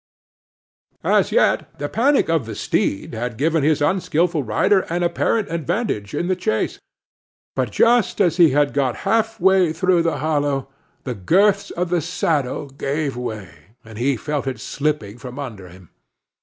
[1.03, 6.15] As yet the panic of the steed had given his unskilful rider an apparent advantage
[6.15, 6.79] in the chase,
[7.55, 10.67] but just as he had got half way through the hollow,
[11.03, 15.91] the girths of the saddle gave way, and he felt it slipping from under him.